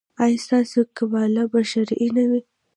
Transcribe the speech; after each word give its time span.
ایا 0.23 0.41
ستاسو 0.45 0.79
قباله 0.97 1.43
به 1.51 1.59
شرعي 1.71 2.07
نه 2.17 2.23
وي؟ 2.29 2.41